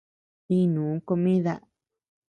[0.59, 1.53] Inuu comida.